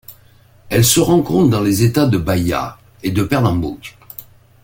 [0.69, 3.95] Elle se rencontre dans les États de Bahia et de Pernambouc.